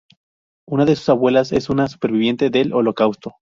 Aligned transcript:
Una 0.67 0.85
de 0.85 0.95
sus 0.95 1.09
abuelas 1.09 1.51
es 1.51 1.69
una 1.69 1.87
superviviente 1.87 2.49
del 2.49 2.73
Holocausto. 2.73 3.35